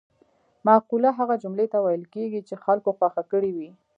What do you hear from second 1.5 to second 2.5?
ته ویل کېږي